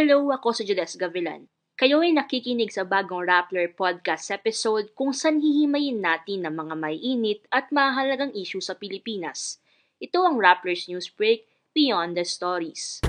[0.00, 1.44] Hello, ako si Jules Gavilan.
[1.76, 6.96] Kayo ay nakikinig sa bagong Rappler podcast episode kung saan hihimayin natin ang mga may
[6.96, 9.60] init at mahalagang issue sa Pilipinas.
[10.00, 11.44] Ito ang Rappler's News Break
[11.76, 13.04] Beyond the Stories.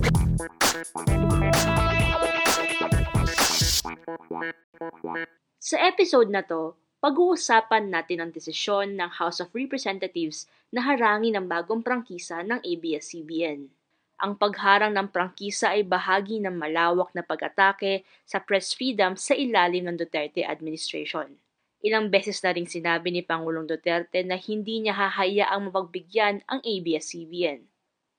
[5.63, 10.43] Sa episode na to, pag-uusapan natin ang desisyon ng House of Representatives
[10.75, 13.80] na harangin ang bagong prangkisa ng ABS-CBN.
[14.21, 19.89] Ang pagharang ng prangkisa ay bahagi ng malawak na pag-atake sa press freedom sa ilalim
[19.89, 21.41] ng Duterte administration.
[21.81, 27.65] Ilang beses na rin sinabi ni Pangulong Duterte na hindi niya hahayaang mapagbigyan ang ABS-CBN.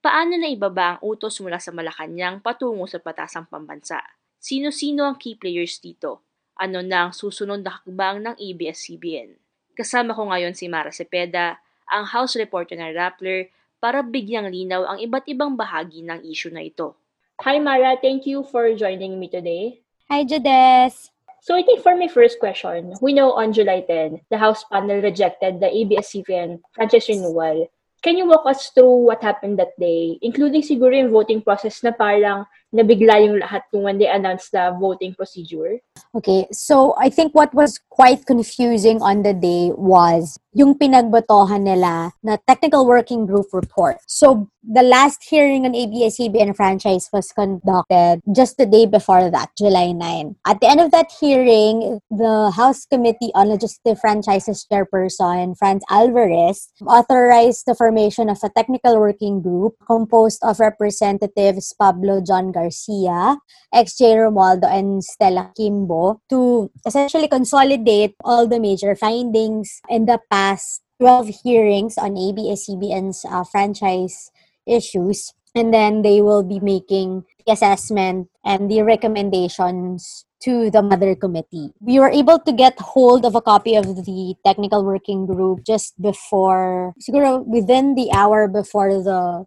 [0.03, 4.03] Paano na ibaba ang utos mula sa Malacanang patungo sa patasang pambansa?
[4.35, 6.27] Sino-sino ang key players dito?
[6.59, 9.39] Ano na ang susunod na hakbang ng ABS-CBN?
[9.71, 13.47] Kasama ko ngayon si Mara Cepeda, ang House reporter ng Rappler,
[13.83, 16.95] para bigyang linaw ang iba't ibang bahagi ng issue na ito.
[17.43, 19.83] Hi Mara, thank you for joining me today.
[20.07, 21.11] Hi Judes!
[21.43, 25.03] So I think for my first question, we know on July 10, the House panel
[25.03, 27.67] rejected the ABS-CBN franchise renewal.
[27.99, 31.91] Can you walk us through what happened that day, including siguro yung voting process na
[31.91, 35.79] parang nabigla yung lahat when they announced the voting procedure?
[36.17, 42.13] Okay, so I think what was quite confusing on the day was yung pinagbotohan nila
[42.21, 43.97] na technical working group report.
[44.07, 49.91] So the last hearing on ABS-CBN franchise was conducted just the day before that, July
[49.91, 50.35] 9.
[50.45, 56.69] At the end of that hearing, the House Committee on Legislative Franchises chairperson, Franz Alvarez,
[56.85, 64.15] authorized the formation of a technical working group composed of representatives Pablo John Garcia, XJ
[64.15, 71.43] Romualdo, and Stella Kimbo to essentially consolidate all the major findings in the past 12
[71.43, 74.31] hearings on ABS-CBN's uh, franchise
[74.65, 75.33] issues.
[75.55, 81.71] And then they will be making the assessment and the recommendations to the mother committee.
[81.79, 85.99] We were able to get hold of a copy of the technical working group just
[86.01, 89.45] before, siguro within the hour before the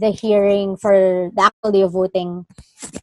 [0.00, 2.46] the hearing for the actual day of voting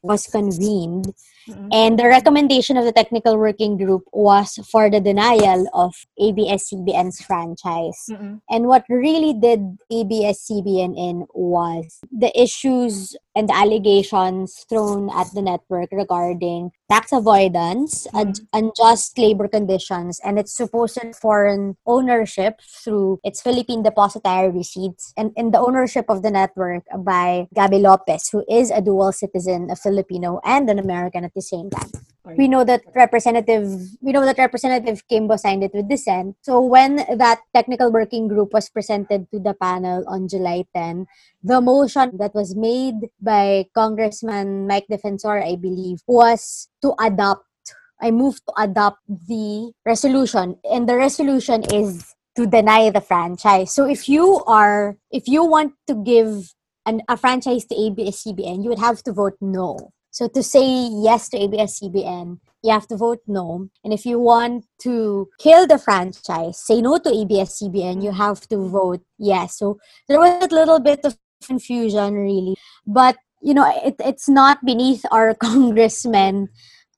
[0.02, 1.12] was convened.
[1.48, 1.68] Mm-hmm.
[1.72, 8.06] And the recommendation of the technical working group was for the denial of ABS-CBN's franchise.
[8.10, 8.36] Mm-hmm.
[8.50, 15.42] And what really did ABS-CBN in was the issues and the allegations thrown at the
[15.42, 18.28] network regarding tax avoidance, mm-hmm.
[18.28, 25.32] ad- unjust labor conditions, and its supposed foreign ownership through its Philippine depositary receipts, and
[25.36, 29.76] in the ownership of the network by Gabi Lopez, who is a dual citizen, a
[29.76, 31.92] Filipino and an American at the same time.
[32.34, 33.70] We know that Representative
[34.02, 36.34] we know that Representative Kimbo signed it with dissent.
[36.42, 41.06] So when that technical working group was presented to the panel on July 10,
[41.44, 47.46] the motion that was made by Congressman Mike Defensor, I believe, was to adopt
[48.00, 53.72] I moved to adopt the resolution and the resolution is to deny the franchise.
[53.72, 56.52] So if you are if you want to give
[56.84, 59.92] an, a franchise to ABS-CBN, you would have to vote no.
[60.16, 60.64] So to say
[61.04, 63.68] yes to ABS-CBN, you have to vote no.
[63.84, 68.56] And if you want to kill the franchise, say no to ABS-CBN, you have to
[68.56, 69.58] vote yes.
[69.58, 69.76] So
[70.08, 72.56] there was a little bit of confusion, really.
[72.86, 76.48] But, you know, it, it's not beneath our congressmen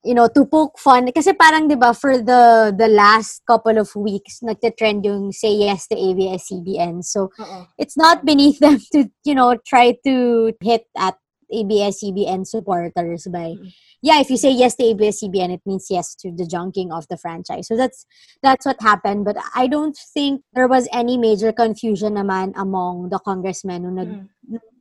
[0.05, 1.11] you know, to poke fun.
[1.11, 5.91] Kasi parang, di ba, for the the last couple of weeks, nagte-trend yung say yes
[5.91, 7.03] to ABS-CBN.
[7.03, 7.67] So, Uh-oh.
[7.77, 11.19] it's not beneath them to, you know, try to hit at
[11.53, 13.69] ABS-CBN supporters by mm-hmm.
[14.03, 17.17] yeah if you say yes to ABS-CBN it means yes to the junking of the
[17.17, 17.67] franchise.
[17.69, 18.07] So that's
[18.43, 19.25] that's what happened.
[19.25, 24.09] But I don't think there was any major confusion naman among the congressmen who nag
[24.09, 24.29] mm.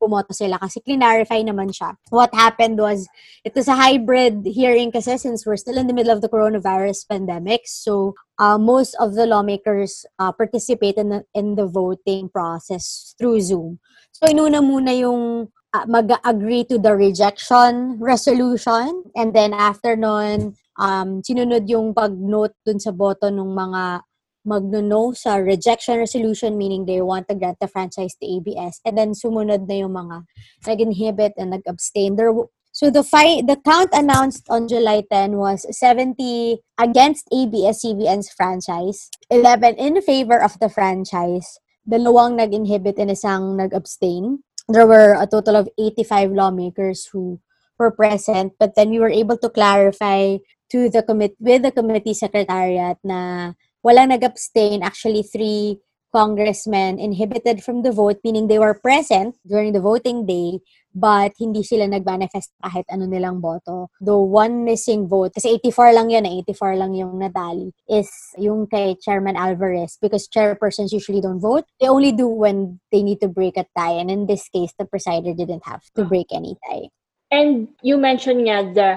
[0.02, 0.60] pumoto sila.
[0.60, 1.96] Kasi clarify naman siya.
[2.10, 3.08] What happened was
[3.44, 7.08] it was a hybrid hearing kasi since we're still in the middle of the coronavirus
[7.10, 7.66] pandemic.
[7.66, 13.42] So uh, most of the lawmakers uh, participate in the, in the voting process through
[13.42, 13.80] Zoom.
[14.12, 19.04] So inuna muna yung uh, mag-agree to the rejection resolution.
[19.16, 24.06] And then after nun um sinunod yung pag-note dun sa boto ng mga
[24.48, 29.12] magno-no sa rejection resolution meaning they want to grant the franchise to ABS and then
[29.12, 30.24] sumunod na yung mga
[30.64, 32.16] nag-inhibit and nag-abstain.
[32.16, 32.32] There
[32.72, 39.76] so the fi- the count announced on July 10 was 70 against ABS-CBN's franchise 11
[39.82, 45.70] in favor of the franchise dalawang nag-inhibit and isang nag-abstain there were a total of
[45.80, 47.40] 85 lawmakers who
[47.80, 50.38] were present but then we were able to clarify
[50.70, 53.54] to the commit with the committee secretariat na
[53.86, 54.84] walang nag-abstain.
[54.84, 55.80] Actually three
[56.14, 60.60] congressmen inhibited from the vote, meaning they were present during the voting day,
[60.96, 63.88] but hindi sila nag-manifest kahit ano nilang boto.
[64.02, 68.98] Though one missing vote, kasi 84 lang yun, 84 lang yung natali, is yung kay
[68.98, 71.66] Chairman Alvarez because chairpersons usually don't vote.
[71.80, 74.02] They only do when they need to break a tie.
[74.02, 76.90] And in this case, the presider didn't have to break any tie.
[77.30, 78.90] And you mentioned nga the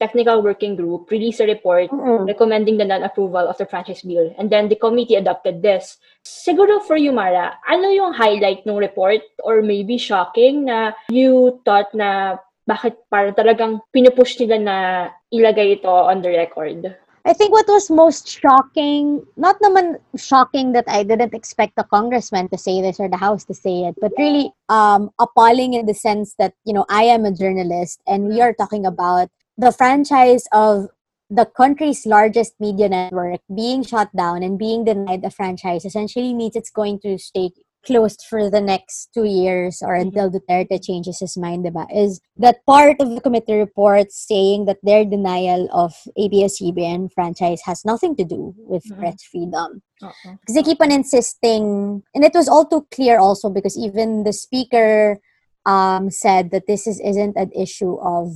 [0.00, 2.26] technical working group released a report Mm-mm.
[2.26, 4.34] recommending the non-approval of the franchise bill.
[4.38, 5.98] And then the committee adopted this.
[6.24, 11.92] Siguro for you, Mara, ano yung highlight ng report or maybe shocking na you thought
[11.94, 14.76] na bakit parang talagang pinupush nila na
[15.32, 16.94] ilagay ito on the record?
[17.24, 22.48] I think what was most shocking, not naman shocking that I didn't expect the congressman
[22.48, 25.92] to say this or the house to say it, but really um, appalling in the
[25.92, 29.28] sense that, you know, I am a journalist and we are talking about
[29.58, 30.86] the franchise of
[31.28, 36.56] the country's largest media network being shut down and being denied a franchise essentially means
[36.56, 37.50] it's going to stay
[37.84, 41.86] closed for the next two years or until Duterte changes his mind, diba?
[41.94, 47.84] Is that part of the committee report saying that their denial of ABS-CBN franchise has
[47.84, 48.98] nothing to do with Mhm.
[48.98, 49.82] press freedom.
[50.40, 54.32] Because they keep on insisting, and it was all too clear also because even the
[54.32, 55.20] speaker
[55.66, 58.32] um, said that this is, isn't an issue of,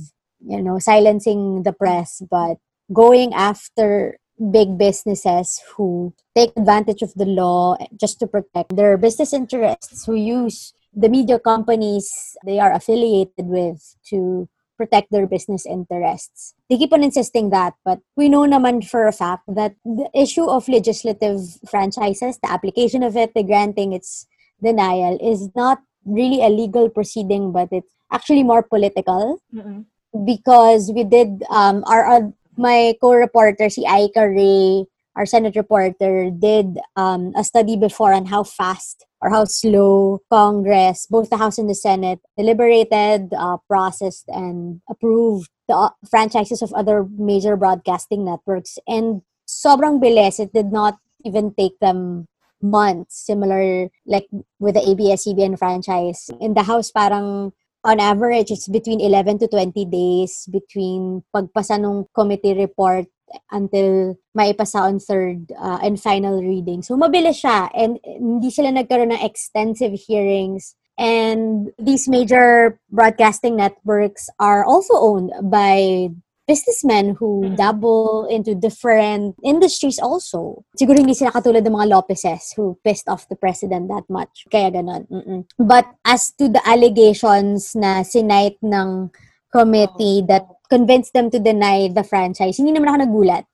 [0.47, 2.57] you know, silencing the press, but
[2.91, 4.17] going after
[4.51, 10.15] big businesses who take advantage of the law just to protect their business interests, who
[10.15, 14.47] use the media companies they are affiliated with to
[14.77, 16.55] protect their business interests.
[16.69, 20.49] They keep on insisting that, but we know naman for a fact that the issue
[20.49, 24.25] of legislative franchises, the application of it, the granting its
[24.61, 29.85] denial, is not really a legal proceeding, but it's actually more political Mm-mm.
[30.25, 36.79] Because we did um our, our my co-reporter si Aika Ray our Senate reporter did
[36.95, 41.69] um, a study before on how fast or how slow Congress, both the House and
[41.69, 48.77] the Senate, deliberated, uh, processed, and approved the uh, franchises of other major broadcasting networks.
[48.87, 52.27] And sobrang bilis, it did not even take them
[52.61, 54.27] months, similar like
[54.59, 56.29] with the ABS-CBN franchise.
[56.41, 62.07] In the House, parang on average, it's between 11 to 20 days between pagpasa ng
[62.15, 63.05] committee report
[63.51, 66.81] until maipasa on third uh, and final reading.
[66.81, 67.69] So, mabilis siya.
[67.75, 70.75] And hindi sila nagkaroon ng extensive hearings.
[70.97, 76.09] And these major broadcasting networks are also owned by
[76.43, 77.55] businessmen who Mhm.
[77.55, 80.63] dabble into different industries also.
[80.75, 84.43] Siguro hindi sila katulad ng mga Lopezes who pissed off the president that much.
[84.51, 85.07] Kaya ganon.
[85.07, 85.47] Mm-mm.
[85.55, 89.11] But as to the allegations na sinight ng
[89.47, 93.45] committee that convinced them to deny the franchise, hindi naman ako nagulat.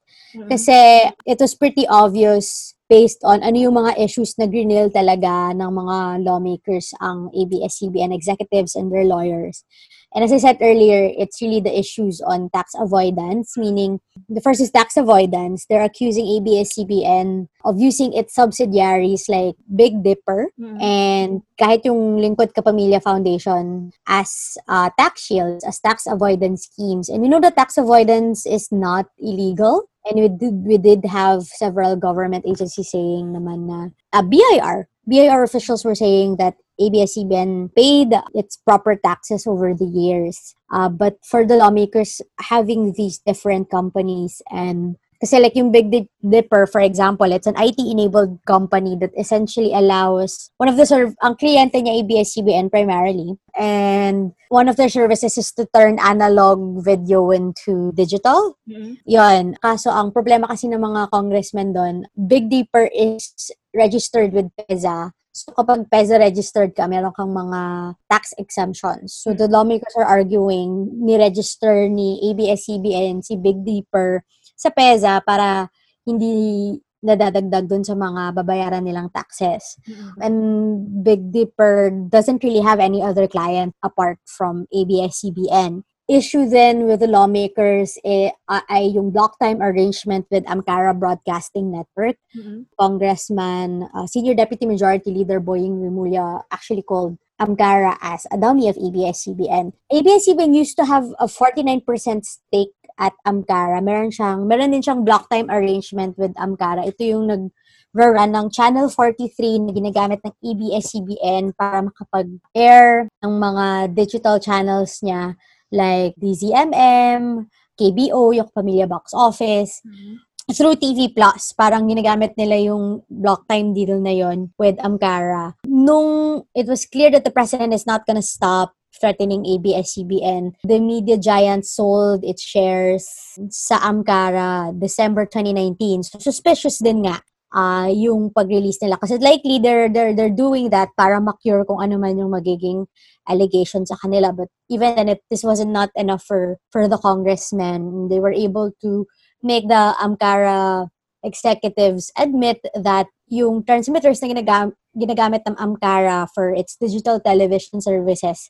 [0.46, 5.70] Kasi it was pretty obvious based on ano yung mga issues na grinil talaga ng
[5.70, 9.66] mga lawmakers ang ABS-CBN executives and their lawyers.
[10.14, 14.62] And as I said earlier, it's really the issues on tax avoidance, meaning the first
[14.62, 15.66] is tax avoidance.
[15.70, 20.82] They're accusing ABS-CBN of using its subsidiaries like Big Dipper Mm-mm.
[20.82, 27.10] and kahit yung Lingkod Kapamilya Foundation as uh, tax shields, as tax avoidance schemes.
[27.10, 29.90] And we know that tax avoidance is not illegal.
[30.10, 35.44] And we did, we did have several government agencies saying naman na uh, BIR, BIR
[35.44, 40.56] officials were saying that ABS-CBN paid its proper taxes over the years.
[40.72, 46.08] Uh, but for the lawmakers, having these different companies and kasi like yung Big Di-
[46.24, 51.36] Dipper, for example, it's an IT-enabled company that essentially allows one of the serv ang
[51.36, 53.36] kliyente niya ABS-CBN primarily.
[53.60, 58.56] And one of their services is to turn analog video into digital.
[58.64, 58.96] Mm-mm.
[59.04, 59.60] Yon.
[59.60, 65.12] Kaso ang problema kasi ng mga congressmen doon, Big Dipper is registered with PEZA.
[65.40, 69.16] So kapag PEZA registered ka, meron kang mga tax exemptions.
[69.16, 74.28] So the lawmakers are arguing ni-register ni ABS-CBN si Big Dipper
[74.60, 75.72] sa PEZA para
[76.04, 79.80] hindi nadadagdag dun sa mga babayaran nilang taxes.
[80.20, 85.88] And Big Dipper doesn't really have any other client apart from ABS-CBN.
[86.10, 92.18] Issue then with the lawmakers eh, ay yung block time arrangement with Amcara Broadcasting Network.
[92.34, 92.66] Mm-mm.
[92.82, 98.76] Congressman, uh, Senior Deputy Majority Leader Boying Rimulya actually called Amcara as a dummy of
[98.82, 99.72] ABS-CBN.
[99.94, 101.86] ABS-CBN used to have a 49%
[102.26, 103.78] stake at Amcara.
[103.78, 106.90] Meron siyang, meron din siyang block time arrangement with Amcara.
[106.90, 107.54] Ito yung nag
[107.94, 113.66] run ng Channel 43 na ginagamit ng ABS-CBN para makapag-air ng mga
[113.98, 115.34] digital channels niya
[115.72, 117.48] like DZMM,
[117.80, 120.20] KBO, yung Pamilya Box Office, Mm-mm.
[120.52, 121.54] through TV Plus.
[121.54, 125.56] Parang ginagamit nila yung block time deal na yon with Amcara.
[125.64, 131.18] Nung it was clear that the president is not gonna stop threatening ABS-CBN, the media
[131.18, 133.08] giant sold its shares
[133.54, 136.04] sa Amcara December 2019.
[136.04, 137.22] So suspicious din nga
[137.54, 138.98] uh, yung pag-release nila.
[138.98, 142.86] Kasi likely they're, they're, they're doing that para ma-cure kung ano man yung magiging
[143.28, 144.34] allegation sa kanila.
[144.34, 148.10] But even then, it, this wasn't not enough for, for the congressmen.
[148.10, 149.06] They were able to
[149.44, 150.90] make the Amcara
[151.24, 158.50] executives admit that yung transmitters na ginagam- ginagamit ng Amcara for its digital television services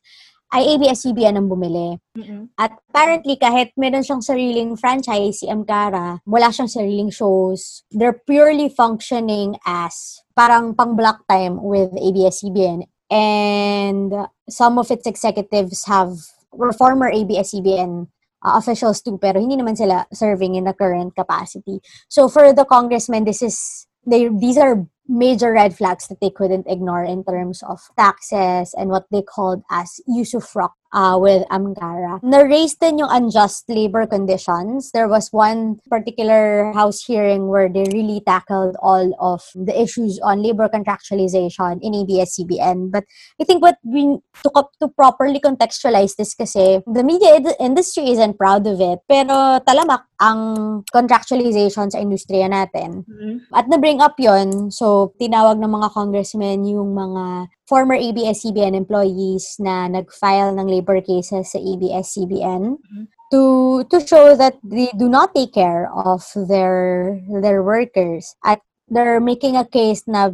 [0.50, 2.02] ay ABS-CBN ang bumili.
[2.18, 2.58] Mm-hmm.
[2.58, 7.86] At apparently, kahit meron siyang sariling franchise, si Amcara, wala siyang sariling shows.
[7.94, 12.90] They're purely functioning as parang pang-block time with ABS-CBN.
[13.10, 14.14] And
[14.50, 16.18] some of its executives have
[16.54, 18.10] were former ABS-CBN
[18.42, 21.82] uh, officials too, pero hindi naman sila serving in the current capacity.
[22.10, 26.68] So for the congressmen, this is they these are major red flags that they couldn't
[26.68, 32.20] ignore in terms of taxes and what they called as usufruct uh, with Amgara.
[32.24, 34.92] Na-raise din yung unjust labor conditions.
[34.92, 40.44] There was one particular House hearing where they really tackled all of the issues on
[40.44, 42.92] labor contractualization in ABS-CBN.
[42.92, 43.06] But
[43.40, 48.38] I think what we took up to properly contextualize this kasi the media industry isn't
[48.38, 49.00] proud of it.
[49.08, 53.08] Pero talamak ang contractualization sa industriya natin.
[53.08, 53.56] Mm-hmm.
[53.56, 59.86] At na-bring up yon so tinawag ng mga congressmen yung mga former ABS-CBN employees na
[59.88, 63.06] nag-file ng labor cases sa ABS-CBN mm-hmm.
[63.30, 68.58] to to show that they do not take care of their their workers at
[68.90, 70.34] they're making a case na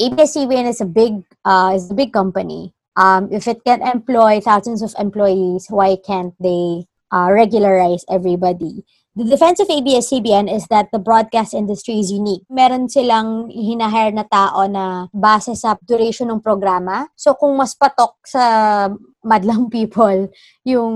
[0.00, 2.72] ABS-CBN is a big uh, is a big company.
[2.96, 8.88] Um, if it can employ thousands of employees, why can't they uh, regularize everybody?
[9.10, 12.46] The defense of ABS-CBN is that the broadcast industry is unique.
[12.46, 17.10] Meron silang hinahire na tao na base sa duration ng programa.
[17.18, 18.86] So kung mas patok sa
[19.24, 20.28] madlang people
[20.64, 20.94] yung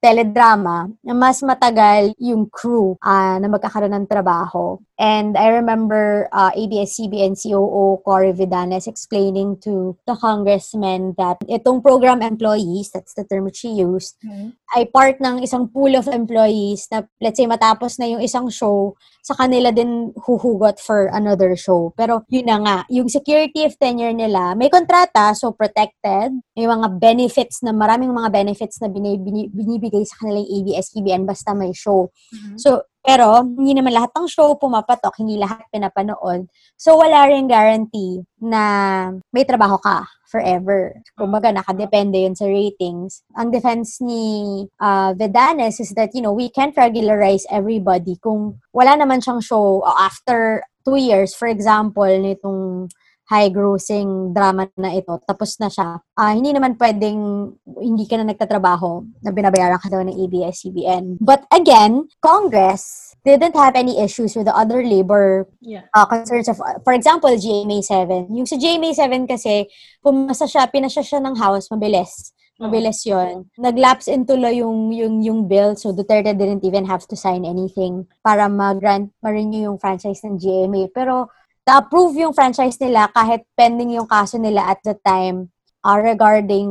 [0.00, 4.80] teledrama, mas matagal yung crew uh, na magkakaroon ng trabaho.
[4.96, 12.24] And I remember uh, ABS-CBN COO Cory Vidanes explaining to the congressman that itong program
[12.24, 14.56] employees, that's the term she used, mm-hmm.
[14.76, 18.96] ay part ng isang pool of employees na let's say matapos na yung isang show,
[19.20, 21.92] sa kanila din huhugot for another show.
[21.96, 26.96] Pero yun na nga, yung security of tenure nila, may kontrata, so protected, may mga
[27.50, 32.06] benefits na maraming mga benefits na binibigay sa kanilang ABS-CBN basta may show.
[32.30, 32.56] Mm-hmm.
[32.62, 36.46] So, pero, hindi naman lahat ng show pumapatok, hindi lahat pinapanood.
[36.76, 38.62] So, wala rin guarantee na
[39.32, 40.94] may trabaho ka forever.
[41.18, 43.24] Kumbaga, nakadepende yun sa ratings.
[43.34, 48.94] Ang defense ni uh, Vedanes is that, you know, we can't regularize everybody kung wala
[48.94, 51.32] naman siyang show after two years.
[51.34, 52.92] For example, nitong
[53.30, 59.06] high-grossing drama na ito, tapos na siya, uh, hindi naman pwedeng hindi ka na nagtatrabaho
[59.22, 61.22] na binabayaran ka daw ng ABS-CBN.
[61.22, 65.86] But again, Congress didn't have any issues with the other labor yeah.
[65.94, 68.34] uh, concerns of, for example, GMA7.
[68.34, 69.70] Yung sa GMA7 kasi,
[70.02, 72.34] pumasa siya, pinasya siya ng house, mabilis.
[72.60, 73.48] Mabilis yon.
[73.56, 78.04] Nag-lapse into law yung, yung, yung bill, so Duterte didn't even have to sign anything
[78.20, 80.92] para mag-grant, ma-renew yung franchise ng GMA.
[80.92, 81.32] Pero
[81.70, 85.54] na-approve yung franchise nila kahit pending yung kaso nila at the time
[85.86, 86.66] uh, regarding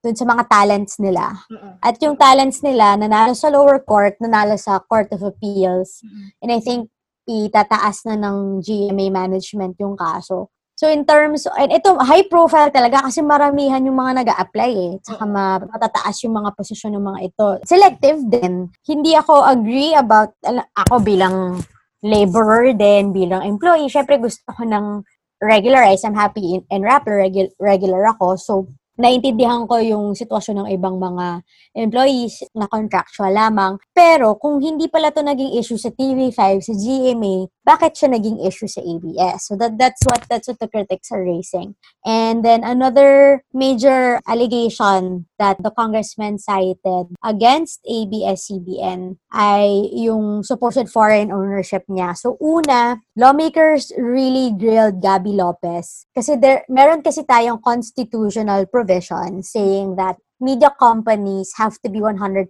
[0.00, 1.44] dun sa mga talents nila.
[1.48, 1.72] Mm-hmm.
[1.80, 6.04] At yung talents nila, nanalo sa lower court, nanalo sa Court of Appeals.
[6.04, 6.26] Mm-hmm.
[6.44, 6.88] And I think
[7.28, 10.48] itataas na ng GMA management yung kaso.
[10.80, 14.92] So in terms, and ito, high profile talaga kasi maramihan yung mga nag apply eh.
[15.04, 17.46] Saka matataas yung mga posisyon ng mga ito.
[17.68, 18.72] Selective din.
[18.88, 20.32] Hindi ako agree about,
[20.72, 21.60] ako bilang
[22.00, 25.04] laborer din, bilang employee, syempre gusto ko ng
[25.40, 26.04] regularize.
[26.04, 28.26] I'm happy in, in Rappler, regular, regular ako.
[28.36, 28.52] So,
[29.00, 31.40] naintindihan ko yung sitwasyon ng ibang mga
[31.72, 33.80] employees na contractual lamang.
[33.96, 38.66] Pero kung hindi pala to naging issue sa TV5, sa GMA, bakit siya naging issue
[38.66, 39.46] sa ABS?
[39.48, 41.76] So that that's what that's what the critics are raising.
[42.04, 51.32] And then another major allegation that the congressman cited against ABS-CBN ay yung supposed foreign
[51.32, 52.16] ownership niya.
[52.16, 59.96] So una, lawmakers really grilled Gabby Lopez kasi there meron kasi tayong constitutional provision saying
[59.96, 62.48] that media companies have to be 100%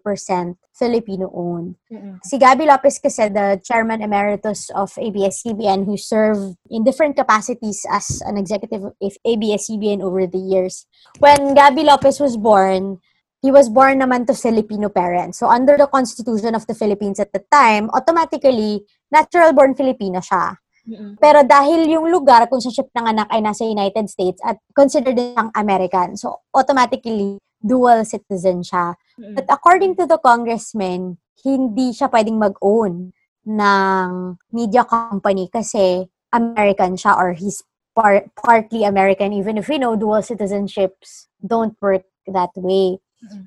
[0.79, 1.75] Filipino-owned.
[1.93, 2.15] Mm-hmm.
[2.25, 8.23] Si Gabby Lopez kasi, the chairman emeritus of ABS-CBN who served in different capacities as
[8.25, 10.87] an executive of ABS-CBN over the years.
[11.19, 13.03] When Gabby Lopez was born,
[13.43, 15.41] he was born naman to Filipino parents.
[15.43, 20.57] So under the constitution of the Philippines at the time, automatically, natural born Filipino siya.
[21.21, 25.53] Pero dahil yung lugar kung sa siya nanganak ay nasa United States at considered siyang
[25.55, 28.97] American, so automatically dual citizen siya.
[29.21, 33.13] But according to the congressman, hindi siya pwedeng mag-own
[33.45, 34.11] ng
[34.53, 37.65] media company kasi American siya or he's
[37.97, 43.01] par- partly American even if we know dual citizenships don't work that way.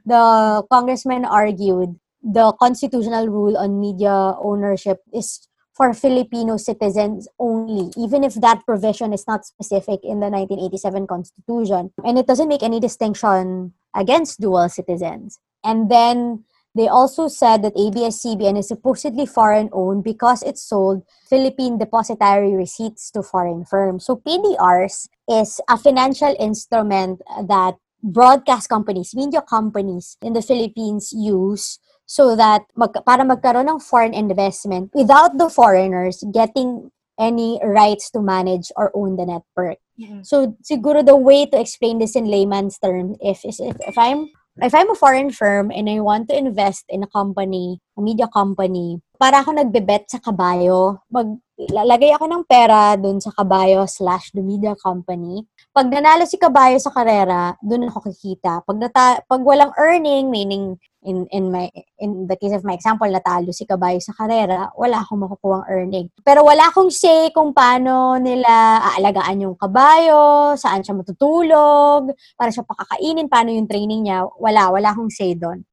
[0.06, 8.24] The congressman argued the constitutional rule on media ownership is for Filipino citizens only, even
[8.24, 11.92] if that provision is not specific in the 1987 Constitution.
[12.06, 15.40] And it doesn't make any distinction against dual citizens.
[15.64, 16.44] And then
[16.76, 23.22] they also said that ABS-CBN is supposedly foreign-owned because it sold Philippine depositary receipts to
[23.22, 24.06] foreign firms.
[24.06, 31.80] So PDRs is a financial instrument that broadcast companies, media companies in the Philippines use
[32.06, 38.20] so that mag, para magkaroon ng foreign investment without the foreigners getting any rights to
[38.20, 39.78] manage or own the network.
[40.00, 40.26] Mm-mm.
[40.26, 44.30] So siguro the way to explain this in layman's terms if is if, if I'm
[44.62, 48.30] if I'm a foreign firm and I want to invest in a company, a media
[48.30, 54.30] company, para ako nagbebet sa kabayo, mag lalagay ako ng pera dun sa kabayo slash
[54.34, 55.46] the media company.
[55.74, 58.62] Pag nanalo si kabayo sa karera, dun ako kikita.
[58.62, 61.68] Pag nata- pag walang earning, meaning in in my
[62.00, 66.08] in the case of my example natalo si kabayo sa karera wala akong makukuhang earning.
[66.24, 72.64] Pero wala akong say kung paano nila aalagaan yung kabayo saan siya matutulog para siya
[72.64, 74.24] pakakainin paano yung training niya.
[74.40, 75.68] Wala wala akong say doon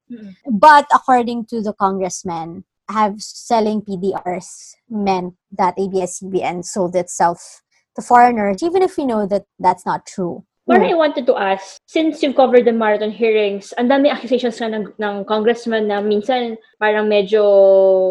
[0.50, 7.62] but according to the congressman have selling PDRs meant that ABS-CBN sold itself
[7.95, 11.83] to foreigners even if we know that that's not true Parang I wanted to ask,
[11.91, 16.55] since you've covered the marathon hearings, ang dami accusations nga ng, ng congressman na minsan
[16.79, 17.43] parang medyo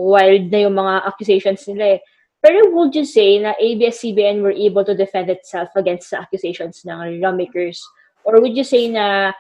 [0.04, 2.00] wild na yung mga accusations nila eh.
[2.44, 7.24] Pero would you say na ABS-CBN were able to defend itself against the accusations ng
[7.24, 7.80] lawmakers?
[8.28, 9.32] Or would you say na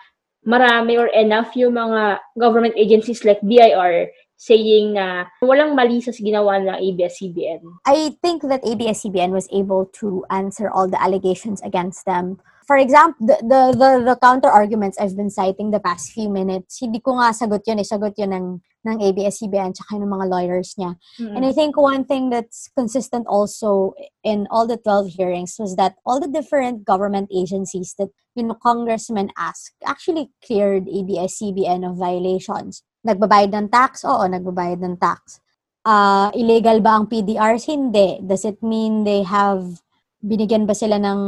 [0.47, 4.07] marami or enough yung mga government agencies like BIR
[4.39, 7.83] saying na walang mali sa ginawa ng ABS-CBN?
[7.83, 12.39] I think that ABS-CBN was able to answer all the allegations against them.
[12.63, 16.79] For example, the, the, the, the counter arguments I've been citing the past few minutes,
[16.79, 18.47] hindi ko nga sagot yun, eh, sagot yun ng,
[18.87, 20.95] ng ABS-CBN tsaka ng mga lawyers niya.
[21.19, 25.95] And I think one thing that's consistent also in all the 12 hearings was that
[26.05, 32.85] all the different government agencies that you know congressmen asked actually cleared ABS-CBN of violations.
[33.03, 34.03] Nagbabayad ng tax?
[34.03, 35.39] Oo, nagbabayad ng tax.
[35.87, 37.71] Ah, illegal ba ang PDRs?
[37.71, 38.19] Hindi.
[38.19, 39.79] Does it mean they have
[40.19, 41.19] binigyan ba sila ng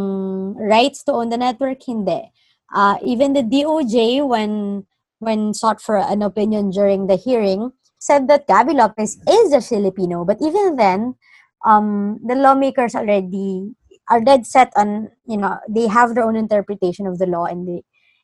[0.59, 1.79] rights to own the network?
[1.79, 2.27] Hindi.
[2.71, 4.83] Uh, even the DOJ, when
[5.23, 10.25] when sought for an opinion during the hearing, said that Gabby Lopez is a Filipino.
[10.25, 11.15] But even then,
[11.63, 13.71] um, the lawmakers already
[14.09, 17.67] are dead set on, you know, they have their own interpretation of the law and
[17.67, 17.81] the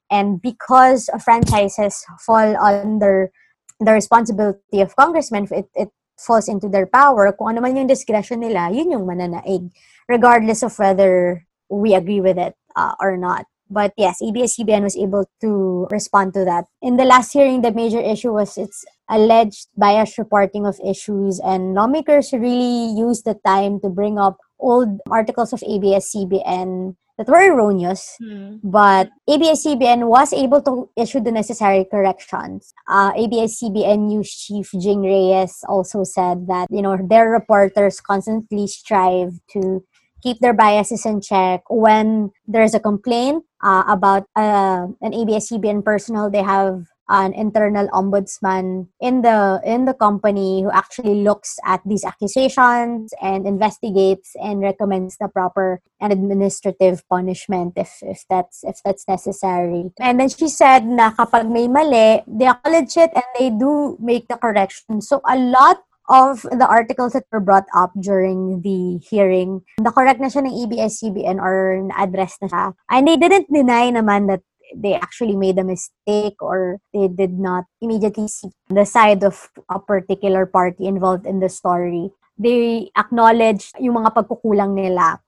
[0.10, 3.32] and because franchises fall under
[3.80, 7.32] the responsibility of congressmen, it, it falls into their power.
[7.32, 9.70] Kung ano man yung discretion nila, yun yung mananaig,
[10.10, 13.46] regardless of whether we agree with it uh, or not.
[13.70, 16.66] But yes, ABS-CBN was able to respond to that.
[16.82, 21.76] In the last hearing, the major issue was its alleged bias reporting of issues, and
[21.76, 28.16] lawmakers really used the time to bring up old articles of ABS-CBN that were erroneous
[28.22, 28.60] Mm.
[28.64, 32.74] but ABS-CBN was able to issue the necessary corrections.
[32.88, 39.40] Uh, ABS-CBN News Chief Jing Reyes also said that you know their reporters constantly strive
[39.54, 39.84] to
[40.22, 41.62] keep their biases in check.
[41.70, 48.88] When there's a complaint uh, about uh, an ABS-CBN personnel, they have an internal ombudsman
[49.00, 55.18] in the in the company who actually looks at these accusations and investigates and recommends
[55.18, 59.92] the proper and administrative punishment if if that's if that's necessary.
[60.00, 64.28] And then she said na kapag may mali, they acknowledge it and they do make
[64.28, 65.02] the correction.
[65.02, 70.20] So a lot of the articles that were brought up during the hearing, the correct
[70.20, 72.66] na siya ng EBS-CBN or na-address na siya.
[72.90, 74.42] And they didn't deny naman that
[74.76, 79.80] they actually made a mistake or they did not immediately see the side of a
[79.80, 82.12] particular party involved in the story.
[82.38, 85.20] They acknowledged yung mga pagkukulang nila.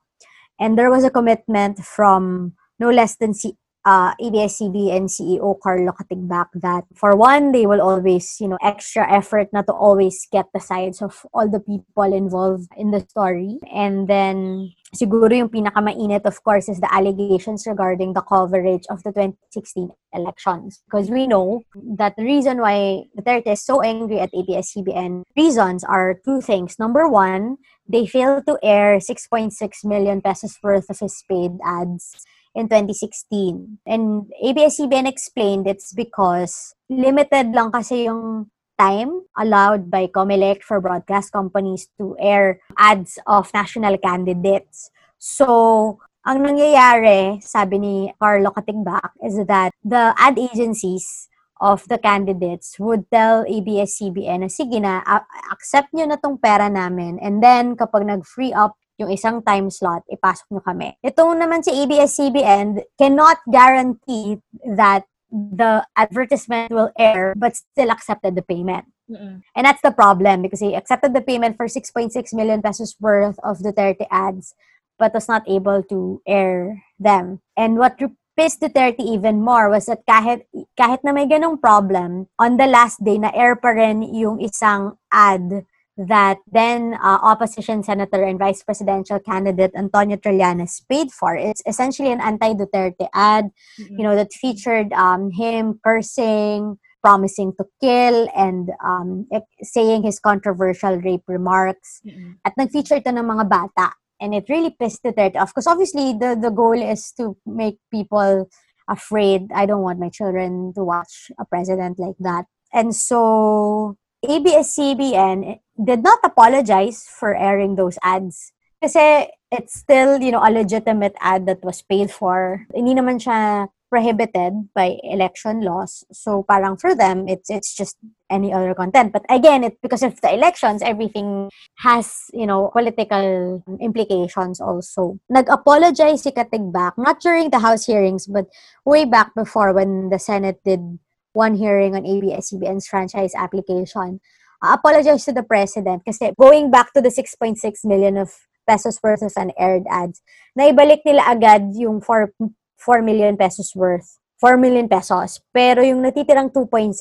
[0.59, 6.47] And there was a commitment from no less than si uh, ABS-CBN CEO Carlo Katigbak
[6.55, 10.59] that for one, they will always, you know, extra effort not to always get the
[10.59, 13.59] sides of all the people involved in the story.
[13.73, 19.11] And then siguro yung pinakamainit, of course, is the allegations regarding the coverage of the
[19.11, 20.81] 2016 elections.
[20.85, 21.63] Because we know
[21.97, 26.79] that the reason why Duterte is so angry at ABS-CBN reasons are two things.
[26.79, 29.49] Number one, they failed to air 6.6
[29.85, 33.79] million pesos worth of his paid ads in 2016.
[33.85, 41.35] And ABS-CBN explained it's because limited lang kasi yung time allowed by COMELEC for broadcast
[41.35, 44.89] companies to air ads of national candidates.
[45.19, 51.27] So, ang nangyayari, sabi ni Carlo Katigbak, is that the ad agencies
[51.59, 55.03] of the candidates would tell ABS-CBN na sige na,
[55.51, 60.03] accept nyo na tong pera namin and then kapag nag-free up yung isang time slot,
[60.11, 60.99] ipasok nyo kami.
[60.99, 64.43] Itong naman si ABS-CBN cannot guarantee
[64.75, 68.85] that the advertisement will air but still accepted the payment.
[69.09, 69.41] Mm-mm.
[69.55, 73.59] And that's the problem because he accepted the payment for 6.6 million pesos worth of
[73.59, 74.53] Duterte ads
[74.99, 77.39] but was not able to air them.
[77.55, 77.97] And what
[78.35, 80.43] pissed Duterte even more was that kahit,
[80.77, 84.99] kahit na may ganong problem, on the last day na air pa rin yung isang
[85.11, 85.63] ad
[86.07, 91.35] that then uh, opposition senator and vice presidential candidate Antonio Trillanes paid for.
[91.35, 93.97] It's essentially an anti-Duterte ad, mm-hmm.
[93.97, 99.27] you know, that featured um, him cursing, promising to kill, and um,
[99.61, 102.01] saying his controversial rape remarks.
[102.07, 102.31] Mm-hmm.
[102.45, 103.91] At nag-feature ito ng mga bata.
[104.21, 105.51] And it really pissed Duterte off.
[105.51, 108.49] Because obviously, the, the goal is to make people
[108.89, 109.51] afraid.
[109.53, 112.45] I don't want my children to watch a president like that.
[112.73, 118.51] And so ABS-CBN did not apologize for airing those ads.
[118.81, 122.67] Kasi it's still, you know, a legitimate ad that was paid for.
[122.73, 126.05] Hindi naman siya prohibited by election laws.
[126.13, 127.97] So parang for them, it's it's just
[128.29, 129.11] any other content.
[129.11, 131.49] But again, it because of the elections, everything
[131.81, 135.17] has, you know, political implications also.
[135.27, 138.45] Nag-apologize si Katigbak, not during the House hearings, but
[138.85, 140.99] way back before when the Senate did
[141.33, 144.19] one hearing on ABS-CBN's franchise application,
[144.61, 148.31] uh, apologize to the president kasi going back to the 6.6 million of
[148.67, 150.21] pesos worth of unaired ads,
[150.53, 152.29] naibalik nila agad yung 4,
[152.77, 154.19] 4 million pesos worth.
[154.39, 155.43] 4 million pesos.
[155.51, 156.95] Pero yung natitirang 2.6,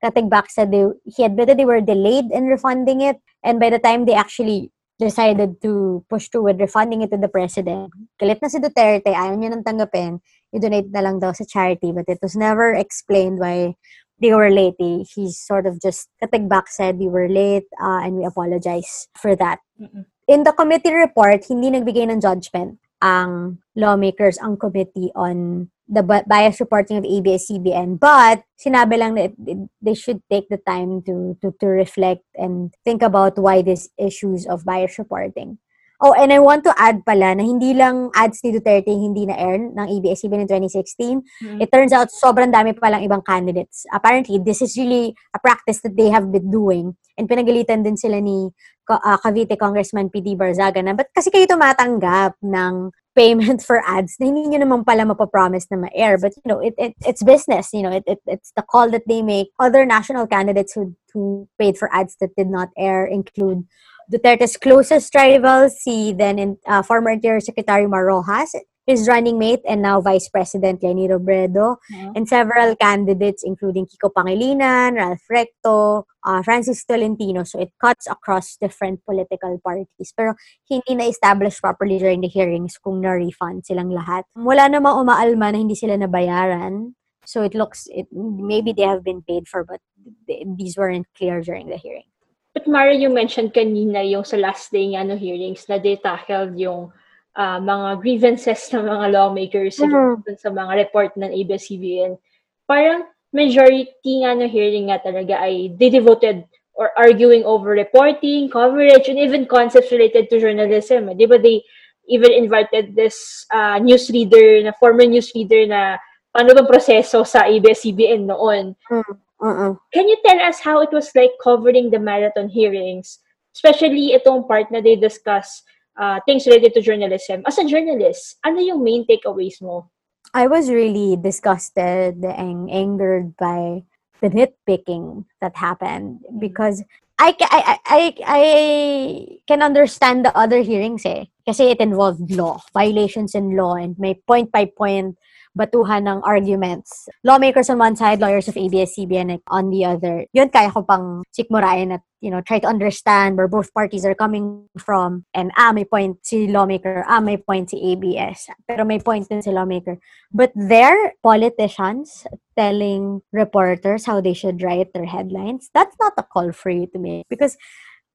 [0.00, 3.16] Katigbak said they, he admitted they were delayed in refunding it.
[3.42, 7.32] And by the time they actually decided to push through with refunding it to the
[7.32, 7.88] president,
[8.20, 10.20] galit na si Duterte, ayaw niya nang tanggapin,
[10.54, 11.92] i-donate na lang daw sa charity.
[11.92, 13.74] But it was never explained why
[14.20, 14.74] they were late.
[14.78, 19.34] He, he sort of just, Katigbak said, we were late uh, and we apologize for
[19.36, 19.58] that.
[19.80, 20.04] Mm-mm.
[20.28, 26.60] In the committee report, hindi nagbigay ng judgment ang lawmakers, ang committee on the bias
[26.60, 27.98] reporting of ABS-CBN.
[27.98, 32.22] But sinabi lang na it, it, they should take the time to, to, to reflect
[32.36, 35.58] and think about why these issues of bias reporting
[36.00, 39.76] Oh, and I want to add pala na hindi lang ads ni Duterte hindi na-earn
[39.76, 41.20] ng ABS-CBN in 2016.
[41.20, 41.60] Mm-hmm.
[41.60, 43.84] It turns out sobrang dami pa lang ibang candidates.
[43.92, 46.96] Apparently, this is really a practice that they have been doing.
[47.20, 48.48] And pinagalitan din sila ni
[48.88, 50.40] uh, Cavite Congressman P.D.
[50.40, 55.04] Barzaga na, ba't kasi kayo tumatanggap ng payment for ads na hindi nyo naman pala
[55.04, 56.16] mapapromise na ma-air.
[56.16, 57.76] But, you know, it, it, it's business.
[57.76, 59.52] You know, it, it, it's the call that they make.
[59.60, 63.68] Other national candidates who, who paid for ads that did not air include
[64.10, 68.58] Duterte's closest rival, si then in, uh, former Interior Secretary Mar Rojas,
[68.90, 72.10] his running mate and now Vice President Lenny Robredo, yeah.
[72.16, 77.44] and several candidates including Kiko Pangilinan, Ralph Recto, uh, Francis Tolentino.
[77.44, 80.10] So it cuts across different political parties.
[80.10, 80.34] Pero
[80.66, 84.26] hindi na-establish properly during the hearings kung na-refund silang lahat.
[84.34, 86.98] Wala namang umaalma na hindi sila nabayaran.
[87.22, 89.78] So it looks, it, maybe they have been paid for, but
[90.26, 92.09] these weren't clear during the hearing.
[92.54, 96.58] But Mara, you mentioned kanina yung sa last day ng ano, hearings na they tackled
[96.58, 96.90] yung
[97.38, 100.26] uh, mga grievances ng mga lawmakers mm.
[100.34, 102.18] sa mga report ng ABS-CBN.
[102.66, 106.42] Parang majority nga ng hearing nga talaga ay they devoted
[106.74, 111.12] or arguing over reporting, coverage, and even concepts related to journalism.
[111.14, 111.62] Di ba they
[112.10, 116.02] even invited this uh, newsreader, na former newsreader na
[116.34, 118.74] paano bang proseso sa ABS-CBN noon.
[118.90, 119.14] Mm.
[119.40, 119.74] Uh-uh.
[119.92, 123.18] Can you tell us how it was like covering the marathon hearings?
[123.54, 125.62] Especially itong part na they discuss
[125.98, 127.42] uh, things related to journalism.
[127.46, 129.90] As a journalist, ano yung main takeaways mo?
[130.34, 133.82] I was really disgusted and angered by
[134.20, 136.84] the nitpicking that happened because
[137.18, 141.24] I, I, I, I can understand the other hearings eh.
[141.46, 145.18] Kasi it involved law, violations in law, and may point by point
[145.56, 147.08] batuhan ng arguments.
[147.24, 150.26] Lawmakers on one side, lawyers of ABS-CBN on the other.
[150.32, 154.14] Yun kaya ko pang sikmurain at you know, try to understand where both parties are
[154.14, 155.24] coming from.
[155.34, 158.48] And ah, may point si lawmaker, ah, may point si ABS.
[158.68, 159.98] Pero may point din si lawmaker.
[160.32, 165.70] But they're politicians telling reporters how they should write their headlines.
[165.72, 167.26] That's not a call for you to make.
[167.28, 167.56] Because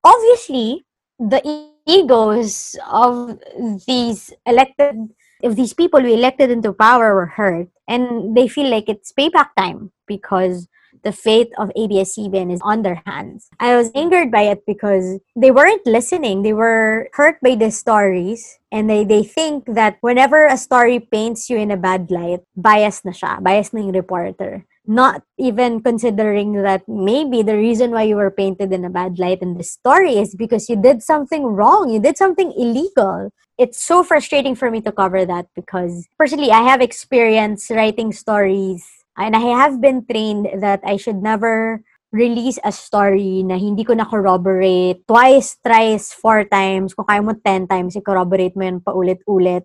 [0.03, 0.85] obviously,
[1.17, 1.41] the
[1.85, 3.39] egos of
[3.87, 5.09] these elected
[5.41, 9.49] if these people we elected into power were hurt and they feel like it's payback
[9.57, 10.67] time because
[11.03, 13.47] the fate of ABS-CBN is on their hands.
[13.59, 16.41] I was angered by it because they weren't listening.
[16.41, 21.47] They were hurt by the stories and they, they think that whenever a story paints
[21.47, 24.65] you in a bad light, bias na siya, bias na yung reporter.
[24.87, 29.41] Not even considering that maybe the reason why you were painted in a bad light
[29.41, 31.89] in the story is because you did something wrong.
[31.89, 36.63] You did something illegal it's so frustrating for me to cover that because personally I
[36.63, 38.83] have experience writing stories
[39.17, 43.93] and I have been trained that I should never release a story na hindi ko
[43.93, 49.63] na corroborate twice, thrice, four times, kung kaya mo ten times, i-corroborate mo yun paulit-ulit.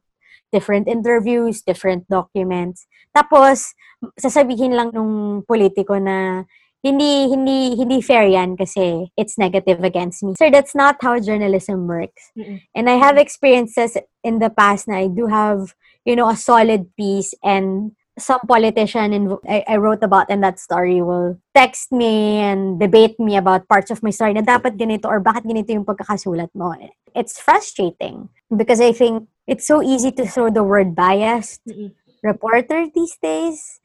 [0.53, 2.87] Different interviews, different documents.
[3.15, 3.75] Tapos,
[4.19, 6.47] sasabihin lang nung politiko na
[6.81, 10.33] hindi hindi hindi fair yan kasi it's negative against me.
[10.37, 12.33] Sir, that's not how journalism works.
[12.33, 12.65] Mm-mm.
[12.73, 15.77] And I have experiences in the past na I do have,
[16.09, 20.61] you know, a solid piece and some politician in, I, I wrote about in that
[20.61, 25.09] story will text me and debate me about parts of my story na dapat ganito
[25.09, 26.77] or bakit ganito yung pagkakasulat mo.
[27.15, 31.93] It's frustrating because I think it's so easy to throw the word biased Mm-mm.
[32.23, 33.81] reporter these days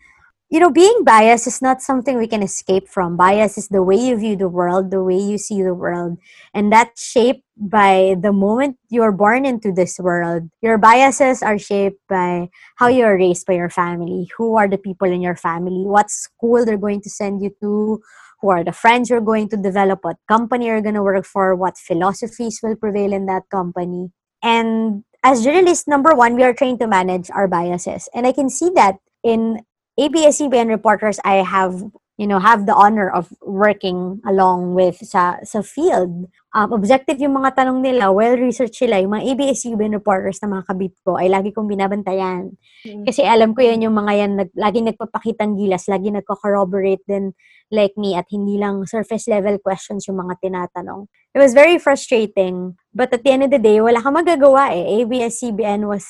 [0.49, 3.17] you know, being biased is not something we can escape from.
[3.17, 6.17] Bias is the way you view the world, the way you see the world.
[6.54, 10.49] And that's shaped by the moment you're born into this world.
[10.62, 14.30] Your biases are shaped by how you're raised by your family.
[14.38, 15.84] Who are the people in your family?
[15.84, 18.01] What school they're going to send you to?
[18.41, 19.99] Who are the friends you're going to develop?
[20.04, 21.56] What company you're going to work for?
[21.56, 24.12] What philosophies will prevail in that company?
[24.43, 28.07] And as journalists, number one, we are trained to manage our biases.
[28.13, 29.65] And I can see that in
[29.97, 31.81] ABS-CBN reporters I have
[32.17, 37.35] you know have the honor of working along with sa sa field um, objective yung
[37.35, 39.03] mga tanong nila well researched sila.
[39.03, 42.55] Yung mga ABS-CBN reporters na mga kabit ko ay lagi kong binabantayan.
[42.85, 43.03] Mm-hmm.
[43.03, 47.33] kasi alam ko yan yung mga yan nag, lagi nagpapakitang gilas lagi nagko-corroborate din
[47.73, 51.09] like me at hindi lang surface level questions yung mga tinatanong.
[51.33, 55.01] It was very frustrating but at the end of the day wala kang magagawa eh.
[55.01, 56.05] ABS-CBN was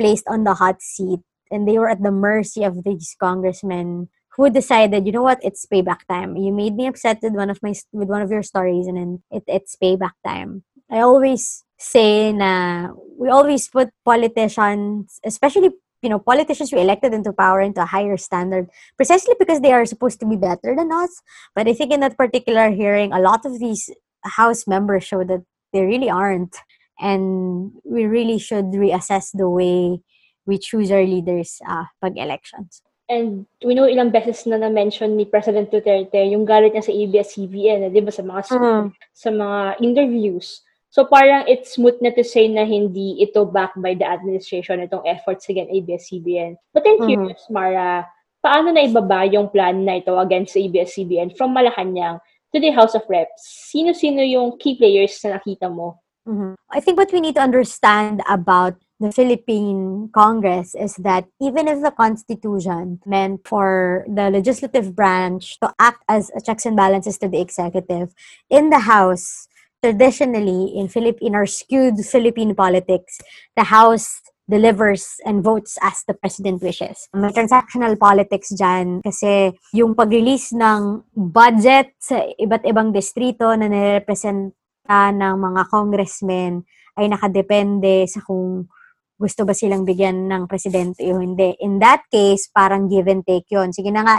[0.00, 1.20] placed on the hot seat
[1.52, 5.66] and they were at the mercy of these congressmen who decided, you know what, it's
[5.66, 6.36] payback time.
[6.36, 9.22] You made me upset with one of my with one of your stories, and then
[9.30, 10.64] it, it's payback time.
[10.90, 15.70] I always say na we always put politicians, especially
[16.02, 19.86] you know politicians we elected into power into a higher standard precisely because they are
[19.86, 21.22] supposed to be better than us.
[21.54, 23.90] But I think in that particular hearing, a lot of these
[24.24, 26.56] House members show that they really aren't,
[26.98, 30.00] and we really should reassess the way
[30.46, 32.82] we choose our leaders uh, pag elections.
[33.04, 37.88] And we know ilang beses na na-mention ni President Duterte yung galit niya sa ABS-CBN,
[37.88, 38.88] eh, di ba, sa mga, uh-huh.
[39.12, 40.64] sa mga interviews.
[40.88, 45.04] So parang it's smooth na to say na hindi ito backed by the administration itong
[45.04, 46.56] efforts against ABS-CBN.
[46.72, 47.52] But I'm curious, uh-huh.
[47.52, 48.08] Mara,
[48.40, 52.22] paano na ibaba yung plan na ito against ABS-CBN from Malacanang
[52.54, 53.42] to the House of Reps?
[53.74, 56.00] Sino-sino yung key players na nakita mo?
[56.24, 56.56] Mm-hmm.
[56.72, 61.84] I think what we need to understand about the Philippine Congress is that even if
[61.84, 67.28] the Constitution meant for the legislative branch to act as a checks and balances to
[67.28, 68.16] the executive,
[68.48, 69.46] in the House,
[69.84, 73.20] traditionally in Philippine or skewed Philippine politics,
[73.56, 77.08] the House delivers and votes as the president wishes.
[77.12, 85.12] May transactional politics dyan kasi yung pag-release ng budget sa iba't ibang distrito na nirepresenta
[85.12, 86.64] ng mga congressmen
[86.96, 88.68] ay nakadepende sa kung
[89.14, 91.54] gusto ba silang bigyan ng presidente o hindi.
[91.62, 94.16] In that case, parang give and take yon Sige na nga,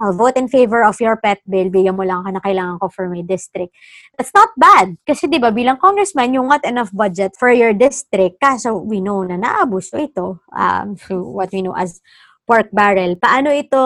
[0.00, 2.88] I'll vote in favor of your pet bill, bigyan mo lang ka na kailangan ko
[2.88, 3.76] for my district.
[4.16, 4.96] That's not bad.
[5.04, 9.20] Kasi di ba bilang congressman, yung not enough budget for your district, kaso we know
[9.28, 12.00] na naabuso ito, um, through what we know as
[12.48, 13.12] pork barrel.
[13.20, 13.78] Paano ito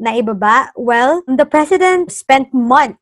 [0.00, 0.72] naibaba?
[0.80, 2.98] Well, the president spent months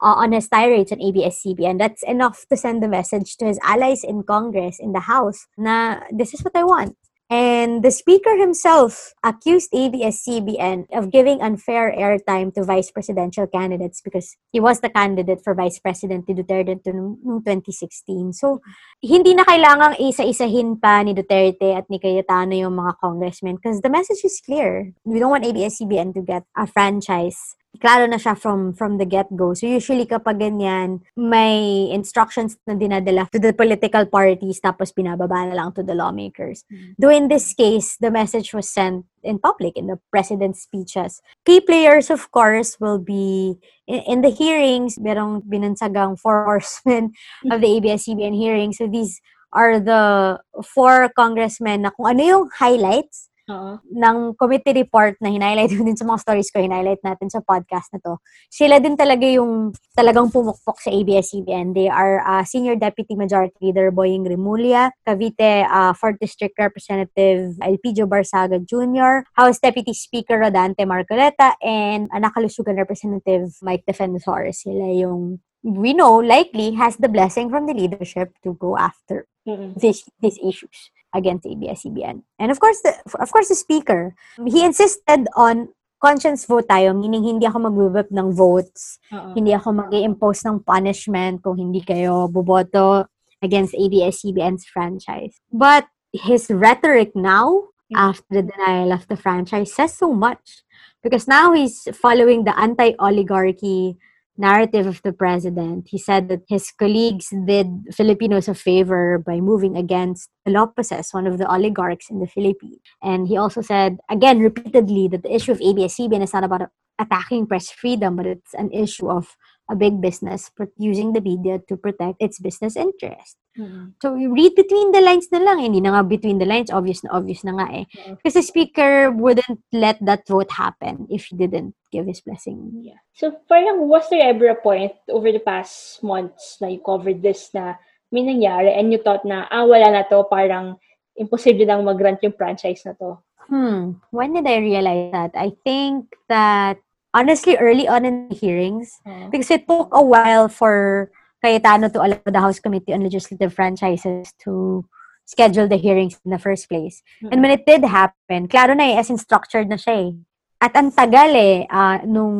[0.00, 1.78] uh, on his tirades on ABS-CBN.
[1.78, 6.00] That's enough to send the message to his allies in Congress, in the House, na
[6.10, 6.96] this is what I want.
[7.26, 14.36] And the speaker himself accused ABS-CBN of giving unfair airtime to vice presidential candidates because
[14.52, 18.30] he was the candidate for vice president ni Duterte noong 2016.
[18.30, 18.62] So,
[19.02, 23.90] hindi na kailangang isa-isahin pa ni Duterte at ni Cayetano yung mga congressmen because the
[23.90, 24.94] message is clear.
[25.02, 29.54] We don't want ABS-CBN to get a franchise klaro na siya from from the get-go.
[29.54, 35.54] So usually kapag ganyan, may instructions na dinadala to the political parties tapos binababa na
[35.54, 36.64] lang to the lawmakers.
[36.72, 36.92] Mm-hmm.
[36.98, 41.22] Though in this case, the message was sent in public in the president's speeches.
[41.44, 44.98] Key players, of course, will be in, in the hearings.
[44.98, 47.12] Merong binansagang four horsemen
[47.50, 48.78] of the ABS-CBN hearings.
[48.78, 49.20] So these
[49.52, 53.78] are the four congressmen na kung ano yung highlights uh-huh.
[53.82, 58.02] ng committee report na hinighlight din sa mga stories ko, hinighlight natin sa podcast na
[58.02, 58.18] to.
[58.50, 61.72] Sila din talaga yung talagang pumukpok sa ABS-CBN.
[61.74, 68.04] They are uh, Senior Deputy Majority Leader Boying Remulla, Cavite uh, 4th District Representative Elpidio
[68.06, 74.50] Barsaga Jr., House Deputy Speaker Rodante Marcoleta, and uh, Nakalusugan Representative Mike Defensor.
[74.52, 79.74] Sila yung we know likely has the blessing from the leadership to go after mm-hmm.
[79.74, 82.22] this, these issues against ABS-CBN.
[82.38, 85.72] And of course, the, of course, the speaker, he insisted on
[86.04, 87.76] conscience vote tayo, meaning hindi ako mag
[88.12, 89.32] ng votes, Uh-oh.
[89.32, 93.08] hindi ako mag impose ng punishment kung hindi kayo boboto
[93.40, 95.40] against ABS-CBN's franchise.
[95.48, 97.96] But his rhetoric now, mm-hmm.
[97.96, 100.62] after the denial of the franchise, says so much.
[101.02, 103.96] Because now he's following the anti-oligarchy
[104.38, 109.76] narrative of the president, he said that his colleagues did Filipinos a favor by moving
[109.76, 112.80] against Lopez's, one of the oligarchs in the Philippines.
[113.02, 116.68] And he also said, again, repeatedly, that the issue of ABS-CBN is not about
[116.98, 119.36] attacking press freedom, but it's an issue of
[119.70, 123.36] a big business using the media to protect its business interest.
[123.58, 123.98] Mm-hmm.
[124.00, 125.58] So, you read between the lines na lang.
[125.58, 126.70] Hindi na nga between the lines.
[126.70, 127.84] Obvious na obvious na nga eh.
[127.88, 128.14] Mm-hmm.
[128.22, 132.70] Kasi speaker wouldn't let that vote happen if he didn't give his blessing.
[132.84, 133.00] Yeah.
[133.16, 137.50] So, parang was there ever a point over the past months na you covered this
[137.56, 137.74] na
[138.12, 140.76] may nangyari and you thought na, ah, wala na to, parang
[141.16, 143.18] imposible nang mag-grant yung franchise na to?
[143.48, 144.02] Hmm.
[144.10, 145.32] When did I realize that?
[145.34, 146.78] I think that
[147.16, 149.30] honestly early on in the hearings mm.
[149.30, 151.10] because it took a while for
[151.46, 154.82] Cayetano to allow the House Committee on Legislative Franchises to
[155.22, 157.06] schedule the hearings in the first place.
[157.22, 157.30] Mm-hmm.
[157.30, 160.12] And when it did happen, klaro na eh, as in structured na siya eh.
[160.58, 162.34] At ang tagal eh, uh, nung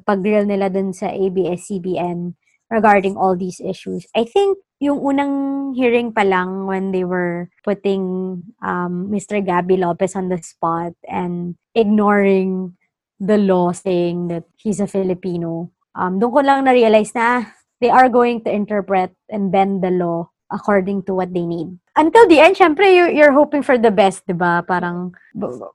[0.00, 2.32] pag-grill nila dun sa ABS-CBN
[2.72, 4.08] regarding all these issues.
[4.16, 9.44] I think yung unang hearing pa lang when they were putting um, Mr.
[9.44, 12.78] Gabby Lopez on the spot and ignoring
[13.18, 15.74] the law saying that he's a Filipino.
[15.98, 20.30] Um, doon ko lang na-realize na they are going to interpret and bend the law
[20.50, 21.78] according to what they need.
[21.96, 24.64] Until the end, syempre, you're, you're hoping for the best, di ba?
[24.66, 25.14] Parang,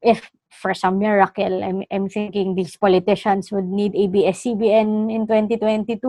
[0.01, 5.99] if for some miracle, I'm, I'm thinking these politicians would need ABS-CBN in 2022.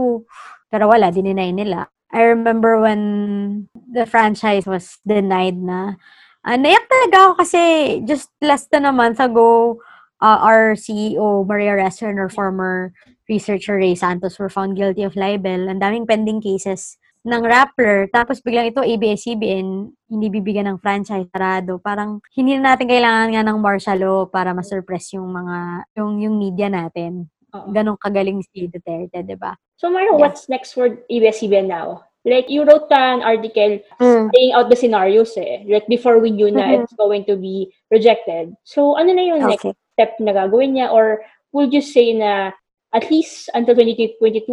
[0.71, 1.89] Pero wala, dininay nila.
[2.13, 5.99] I remember when the franchise was denied na,
[6.47, 7.61] uh, naiyak talaga ako kasi
[8.07, 9.83] just less than a month ago,
[10.23, 12.95] uh, our CEO, Maria Resser, our former
[13.29, 15.69] researcher Ray Santos were found guilty of libel.
[15.69, 18.07] Ang daming pending cases ng Rappler.
[18.13, 19.69] Tapos biglang ito, ABS-CBN,
[20.13, 21.81] hindi bibigyan ng franchise sarado.
[21.81, 26.37] Parang hindi na natin kailangan nga ng martial law para ma-surpress yung mga, yung, yung
[26.37, 27.33] media natin.
[27.49, 27.73] Uh-oh.
[27.73, 29.57] Ganong kagaling si Duterte, di ba?
[29.81, 30.29] So, Mario, yeah.
[30.29, 32.05] what's next for ABS-CBN now?
[32.25, 34.33] Like, you wrote an article mm.
[34.33, 35.65] laying out the scenarios eh.
[35.69, 36.83] Like, before we knew na mm-hmm.
[36.85, 38.57] it's going to be rejected.
[38.65, 39.73] So, ano na yung okay.
[39.73, 40.89] next step na gagawin niya?
[40.89, 41.21] Or
[41.53, 42.57] would you say na
[42.95, 44.47] at least until 2022,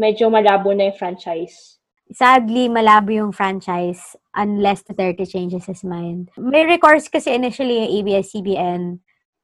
[0.00, 1.76] medyo malabo na yung franchise?
[2.12, 6.32] Sadly, malabo yung franchise unless the 30 changes his mind.
[6.40, 8.82] May recourse kasi initially yung ABS-CBN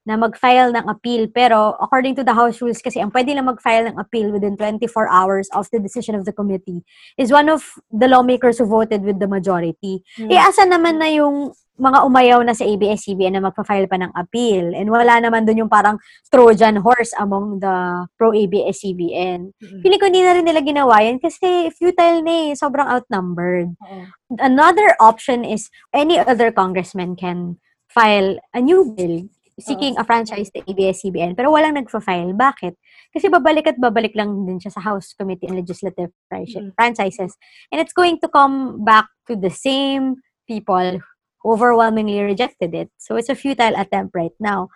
[0.08, 1.28] na mag-file ng appeal.
[1.28, 4.88] Pero according to the House rules kasi, ang pwede lang mag-file ng appeal within 24
[5.12, 6.80] hours of the decision of the committee
[7.20, 7.60] is one of
[7.92, 10.00] the lawmakers who voted with the majority.
[10.16, 10.32] Hmm.
[10.32, 14.74] Eh, asa naman na yung mga umayaw na sa ABS-CBN na magpa-file pa ng appeal.
[14.74, 19.54] And wala naman dun yung parang Trojan horse among the pro-ABS-CBN.
[19.54, 19.80] Mm-hmm.
[19.86, 22.58] Feeling ko hindi na rin nila ginawa yan kasi futile na eh.
[22.58, 23.78] Sobrang outnumbered.
[23.78, 24.42] Mm-hmm.
[24.42, 30.62] Another option is any other congressman can file a new bill seeking a franchise to
[30.70, 32.32] ABS-CBN pero walang nagfa-file.
[32.34, 32.74] Bakit?
[33.12, 36.74] Kasi babalik at babalik lang din siya sa House Committee on Legislative mm-hmm.
[36.78, 37.34] Franchises.
[37.72, 41.02] And it's going to come back to the same people
[41.44, 42.90] overwhelmingly rejected it.
[42.98, 44.68] So it's a futile attempt right now.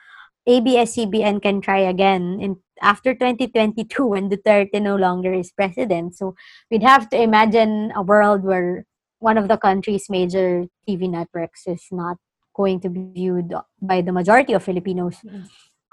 [0.46, 6.16] ABS-CBN can try again in after 2022 when Duterte no longer is president.
[6.16, 6.34] So
[6.70, 8.84] we'd have to imagine a world where
[9.20, 12.18] one of the country's major TV networks is not
[12.54, 15.44] going to be viewed by the majority of Filipinos Mm.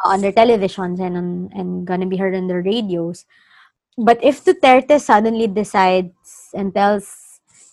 [0.05, 3.25] on their televisions and on, and gonna be heard on their radios.
[3.99, 6.15] But if Duterte suddenly decides
[6.55, 7.11] and tells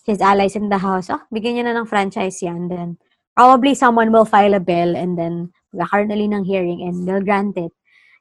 [0.03, 2.99] his allies in the House, oh, bigyan niya na ng franchise yan, then
[3.39, 7.55] probably someone will file a bill and then magkakaroon ulit ng hearing and they'll grant
[7.55, 7.71] it.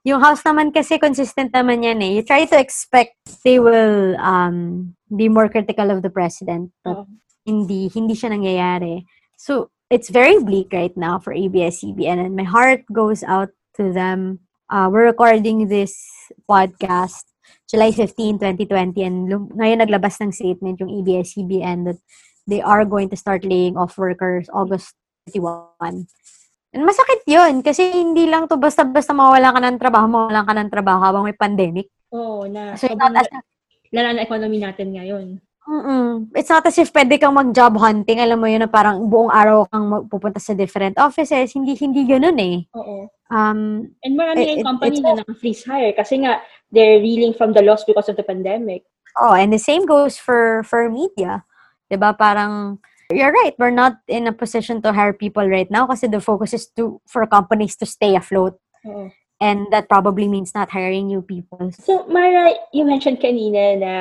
[0.05, 2.13] Yung House naman kasi consistent naman yan eh.
[2.13, 7.09] You try to expect they will um, be more critical of the president, but Oo.
[7.41, 9.01] hindi hindi siya nangyayari.
[9.34, 14.40] So, it's very bleak right now for ABS-CBN and my heart goes out to them.
[14.70, 15.94] Uh, we're recording this
[16.50, 17.30] podcast
[17.70, 22.00] July 15, 2020 and lum- ngayon naglabas ng statement yung ABS-CBN that
[22.50, 24.98] they are going to start laying off workers August
[25.30, 26.10] 31.
[26.74, 30.70] And masakit yun kasi hindi lang to basta-basta mawala ka ng trabaho, mawala ka ng
[30.74, 31.94] trabaho habang may pandemic.
[32.10, 33.14] Oo, na So, sobrang
[33.94, 35.40] lala na economy natin ngayon.
[35.66, 36.30] Mm-mm.
[36.38, 38.22] It's not as if pwede kang mag-job hunting.
[38.22, 41.49] Alam mo yun na parang buong araw kang pupunta sa different offices.
[41.57, 42.70] Hindi, hindi ganun eh.
[42.78, 43.09] Oo.
[43.34, 47.57] Um, And marami It- it- company it's na naka-freeze hire kasi nga they're reeling from
[47.57, 48.86] the loss because of the pandemic.
[49.18, 51.47] oh, and the same goes for, for media.
[51.89, 52.78] 'Di ba Parang,
[53.09, 53.55] you're right.
[53.57, 56.99] We're not in a position to hire people right now kasi the focus is to
[57.09, 58.59] for companies to stay afloat.
[58.86, 59.09] Oo.
[59.41, 61.68] And that probably means not hiring new people.
[61.76, 63.91] So, Mara, you mentioned kanina na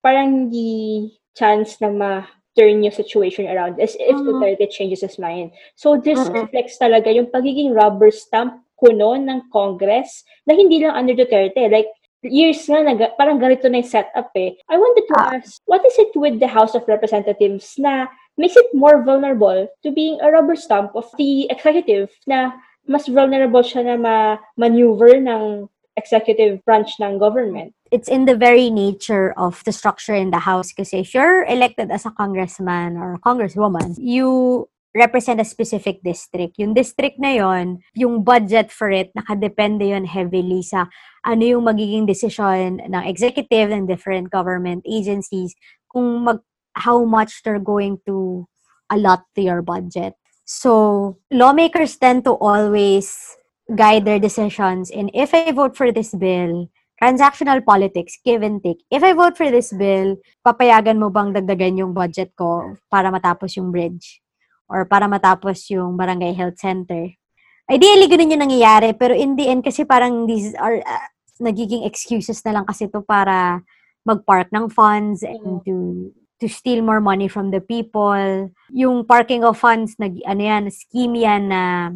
[0.00, 4.26] parang the chance na ma-turn yung situation around is if Mhm.
[4.26, 5.52] Duterte changes his mind.
[5.76, 6.34] So, this Mm-mm.
[6.44, 11.68] reflects talaga yung pagiging rubber stamp kuno ng Congress na hindi lang under Duterte.
[11.68, 11.88] Like,
[12.20, 14.56] years nga, nag- parang ganito na yung setup eh.
[14.68, 15.36] I wanted to Ah.
[15.36, 19.88] ask, what is it with the House of Representatives na makes it more vulnerable to
[19.92, 22.56] being a rubber stamp of the executive na
[22.88, 27.76] mas vulnerable siya na ma-maneuver ng executive branch ng government.
[27.90, 31.90] It's in the very nature of the structure in the house kasi if you're elected
[31.90, 36.58] as a congressman or congresswoman, you represent a specific district.
[36.58, 40.86] Yung district na yon, yung budget for it, nakadepende yon heavily sa
[41.26, 45.54] ano yung magiging decision ng executive and different government agencies
[45.90, 46.38] kung mag,
[46.74, 48.46] how much they're going to
[48.90, 50.14] allot to your budget.
[50.46, 53.14] So, lawmakers tend to always
[53.70, 56.66] guide their decisions in if I vote for this bill,
[57.00, 58.84] transactional politics, give and take.
[58.92, 63.56] If I vote for this bill, papayagan mo bang dagdagan yung budget ko para matapos
[63.56, 64.20] yung bridge?
[64.68, 67.10] Or para matapos yung barangay health center?
[67.66, 68.92] Ideally, ganun yung nangyayari.
[68.94, 71.08] Pero in the end, kasi parang these are uh,
[71.40, 73.64] nagiging excuses na lang kasi to para
[74.04, 76.08] mag-park ng funds and to
[76.40, 78.48] to steal more money from the people.
[78.72, 81.92] Yung parking of funds, nag, ano yan, scheme yan na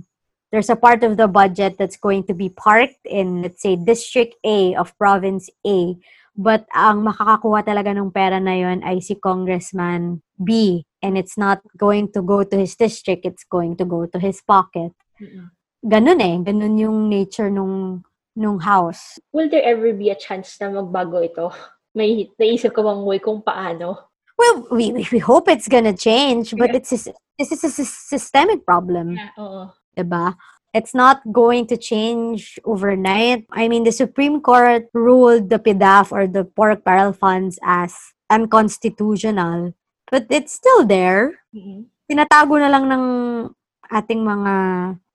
[0.55, 4.39] there's a part of the budget that's going to be parked in, let's say, District
[4.47, 5.99] A of Province A.
[6.39, 10.87] But ang makakakuha talaga ng pera na yon ay si Congressman B.
[11.03, 14.39] And it's not going to go to his district, it's going to go to his
[14.47, 14.95] pocket.
[15.83, 16.39] Ganun eh.
[16.39, 18.07] Ganun yung nature nung,
[18.39, 19.19] nung house.
[19.35, 21.51] Will there ever be a chance na magbago ito?
[21.99, 24.07] May naisip ko bang way kung paano?
[24.39, 26.79] Well, we, we hope it's gonna change, but Yeah.
[26.83, 29.19] it's this is a sys- systemic problem.
[29.19, 29.71] Yeah, oo.
[29.97, 30.35] Diba?
[30.75, 33.47] It's not going to change overnight.
[33.55, 37.95] I mean, the Supreme Court ruled the PDAF or the pork barrel funds as
[38.27, 39.75] unconstitutional,
[40.11, 41.39] but it's still there.
[41.55, 41.87] Mhm.
[42.11, 43.05] Tinatago na lang ng
[43.87, 44.55] ating mga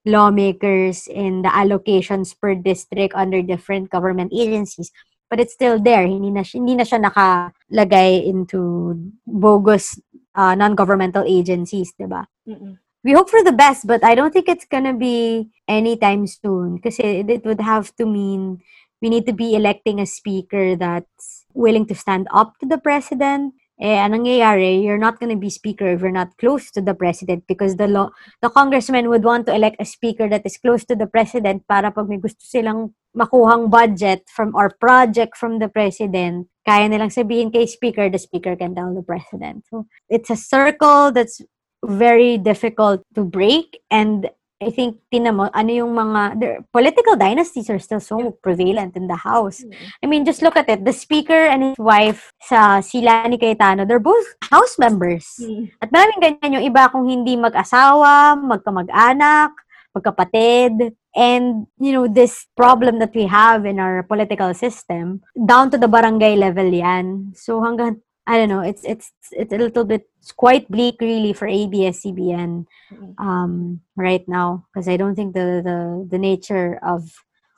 [0.08, 4.96] lawmakers in the allocations per district under different government agencies.
[5.30, 6.08] But it's still there.
[6.08, 8.96] Hindi na, hindi na siya nakalagay into
[9.28, 10.00] bogus
[10.34, 12.26] uh, non-governmental agencies, diba?
[12.48, 12.80] Mhm.
[13.04, 16.80] We hope for the best, but I don't think it's gonna be anytime soon.
[16.80, 18.60] Kasi it would have to mean
[19.02, 23.54] we need to be electing a speaker that's willing to stand up to the president.
[23.80, 27.48] Eh, anong nangyayari, you're not gonna be speaker if you're not close to the president
[27.48, 28.12] because the law,
[28.44, 31.88] the congressman would want to elect a speaker that is close to the president para
[31.88, 37.56] pag may gusto silang makuhang budget from or project from the president, kaya nilang sabihin
[37.56, 39.64] kay speaker, the speaker can tell the president.
[39.72, 41.40] So, it's a circle that's
[41.86, 47.72] very difficult to break and I think tinan mo ano yung mga the political dynasties
[47.72, 49.64] are still so prevalent in the house.
[50.04, 50.84] I mean just look at it.
[50.84, 55.40] The speaker and his wife sa sila ni Cayetano, they're both house members.
[55.40, 55.80] Mhm.
[55.80, 59.56] At maraming ganyan yung iba kung hindi mag-asawa, magkamag-anak,
[59.96, 60.92] magkapatid.
[61.16, 65.90] And, you know, this problem that we have in our political system, down to the
[65.90, 67.34] barangay level yan.
[67.34, 71.34] So hanggang, I don't know, it's it's it's a little bit, it's quite bleak really
[71.34, 73.18] for ABS-CBN Mhm.
[73.18, 74.70] um, right now.
[74.70, 77.10] Because I don't think the, the, the nature of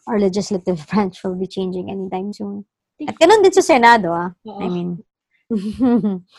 [0.07, 2.63] our legislative branch will be changing anytime soon.
[3.03, 4.31] At ganun din sa Senado, ah.
[4.47, 5.03] I mean,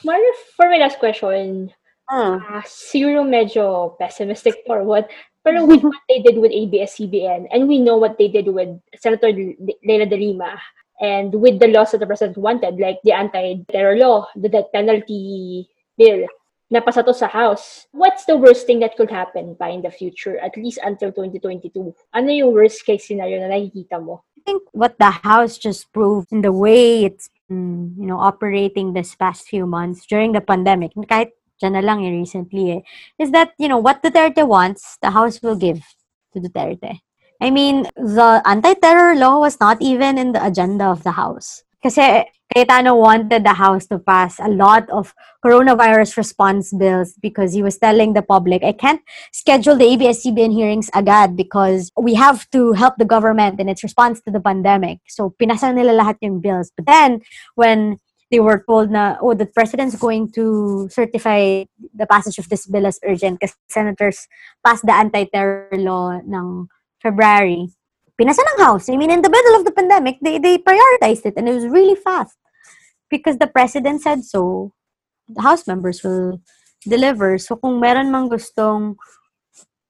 [0.04, 1.68] Mario, for my last question,
[2.12, 2.44] Mm.
[2.44, 5.08] uh, siguro medyo pessimistic or what.
[5.44, 8.68] Pero with what they did with ABS-CBN, and we know what they did with
[9.00, 10.60] Senator Leila de Lima,
[11.02, 15.68] and with the laws that the president wanted, like the anti-terror law, the death penalty
[15.98, 16.24] bill,
[16.72, 17.86] napasa to sa House.
[17.90, 21.92] What's the worst thing that could happen pa in the future, at least until 2022?
[22.14, 24.22] Ano yung worst case scenario na nakikita mo?
[24.38, 29.14] I think what the House just proved in the way it's you know, operating this
[29.14, 32.82] past few months during the pandemic, kahit dyan na lang eh, recently eh,
[33.20, 35.84] is that, you know, what Duterte wants, the House will give
[36.32, 37.00] to Duterte.
[37.42, 41.64] I mean, the anti-terror law was not even in the agenda of the House.
[41.82, 45.12] Kasi Cayetano wanted the House to pass a lot of
[45.44, 50.88] coronavirus response bills because he was telling the public, I can't schedule the ABS-CBN hearings
[50.94, 55.00] agad because we have to help the government in its response to the pandemic.
[55.08, 56.70] So, pinasa nila lahat yung bills.
[56.76, 57.22] But then,
[57.56, 57.98] when
[58.30, 62.86] they were told na, oh, the president's going to certify the passage of this bill
[62.86, 64.28] as urgent because senators
[64.64, 66.68] passed the anti-terror law ng
[67.02, 67.68] February.
[68.14, 68.88] Pinasa ng House.
[68.88, 71.66] I mean, in the middle of the pandemic, they, they prioritized it and it was
[71.66, 72.38] really fast.
[73.10, 74.72] Because the president said so,
[75.28, 76.40] the House members will
[76.86, 77.36] deliver.
[77.38, 78.96] So, kung meron mang gustong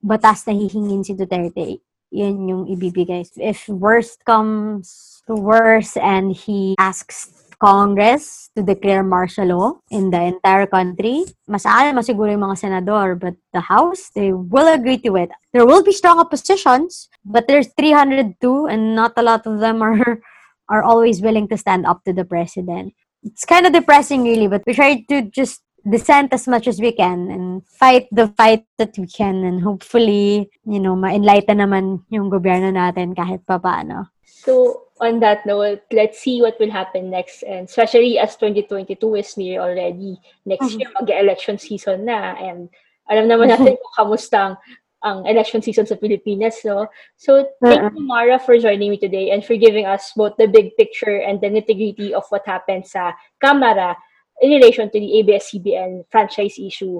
[0.03, 1.79] batas na hihingin si Duterte,
[2.11, 3.29] yun yung ibibigay.
[3.37, 10.19] If worst comes to worst and he asks Congress to declare martial law in the
[10.19, 15.15] entire country, mas alam siguro yung mga senador, but the House, they will agree to
[15.15, 15.31] it.
[15.55, 20.19] There will be strong oppositions, but there's 302 and not a lot of them are
[20.73, 22.99] are always willing to stand up to the president.
[23.23, 26.91] It's kind of depressing really, but we try to just dissent as much as we
[26.91, 32.27] can and fight the fight that we can and hopefully, you know, ma-enlighten naman yung
[32.27, 34.11] gobyerno natin kahit pa paano.
[34.43, 37.47] So, on that note, let's see what will happen next.
[37.47, 40.19] And especially as 2022 is near already.
[40.45, 42.35] Next year, mag-election season na.
[42.35, 42.67] And
[43.07, 44.57] alam naman natin kung kamusta ang,
[45.03, 46.91] ang election season sa Pilipinas, no?
[47.15, 50.75] So, thank you, Mara, for joining me today and for giving us both the big
[50.75, 53.95] picture and the nitty-gritty of what happened sa Kamara
[54.43, 56.99] in relation to the ABS-CBN franchise issue.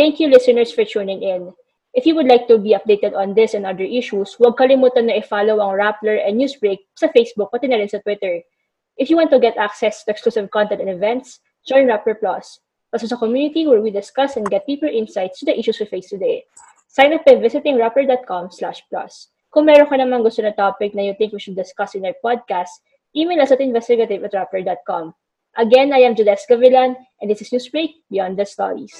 [0.00, 1.52] Thank you, listeners, for tuning in.
[1.90, 5.18] If you would like to be updated on this and other issues, huwag kalimutan na
[5.18, 8.46] i-follow ang Rappler and Newsbreak sa Facebook pati na rin sa Twitter.
[8.94, 12.62] If you want to get access to exclusive content and events, join Rappler Plus.
[12.94, 16.06] Also sa community where we discuss and get deeper insights to the issues we face
[16.06, 16.46] today.
[16.86, 19.30] Sign up by visiting rappler.com slash plus.
[19.50, 22.14] Kung meron ka naman gusto na topic na you think we should discuss in our
[22.22, 22.70] podcast,
[23.18, 25.10] email us at investigative at rappler.com.
[25.58, 28.94] Again, I am Jules Gavilan, and this is Newsbreak Beyond the Stories.